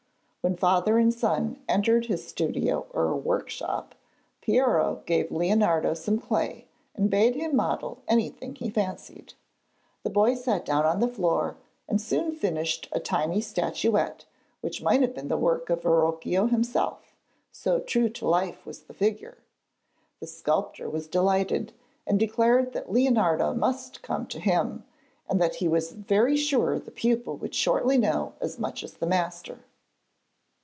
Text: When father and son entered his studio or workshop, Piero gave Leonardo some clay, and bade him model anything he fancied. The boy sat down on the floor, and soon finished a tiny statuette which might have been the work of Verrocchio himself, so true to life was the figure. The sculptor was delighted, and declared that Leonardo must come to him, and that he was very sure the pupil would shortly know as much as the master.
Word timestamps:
When 0.43 0.55
father 0.55 0.97
and 0.97 1.13
son 1.13 1.59
entered 1.69 2.07
his 2.07 2.25
studio 2.27 2.87
or 2.89 3.15
workshop, 3.15 3.93
Piero 4.41 5.03
gave 5.05 5.29
Leonardo 5.31 5.93
some 5.93 6.17
clay, 6.17 6.65
and 6.95 7.11
bade 7.11 7.35
him 7.35 7.55
model 7.55 8.01
anything 8.07 8.55
he 8.55 8.71
fancied. 8.71 9.35
The 10.01 10.09
boy 10.09 10.33
sat 10.33 10.65
down 10.65 10.83
on 10.83 10.99
the 10.99 11.07
floor, 11.07 11.57
and 11.87 12.01
soon 12.01 12.31
finished 12.31 12.89
a 12.91 12.99
tiny 12.99 13.39
statuette 13.39 14.25
which 14.61 14.81
might 14.81 15.01
have 15.03 15.13
been 15.13 15.27
the 15.27 15.37
work 15.37 15.69
of 15.69 15.83
Verrocchio 15.83 16.47
himself, 16.47 17.13
so 17.51 17.79
true 17.79 18.09
to 18.09 18.27
life 18.27 18.65
was 18.65 18.81
the 18.85 18.95
figure. 18.95 19.37
The 20.19 20.25
sculptor 20.25 20.89
was 20.89 21.07
delighted, 21.07 21.71
and 22.07 22.19
declared 22.19 22.73
that 22.73 22.91
Leonardo 22.91 23.53
must 23.53 24.01
come 24.01 24.25
to 24.29 24.39
him, 24.39 24.85
and 25.29 25.39
that 25.39 25.57
he 25.57 25.67
was 25.67 25.91
very 25.91 26.35
sure 26.35 26.79
the 26.79 26.89
pupil 26.89 27.37
would 27.37 27.53
shortly 27.53 27.99
know 27.99 28.33
as 28.41 28.57
much 28.57 28.83
as 28.83 28.93
the 28.95 29.05
master. 29.05 29.59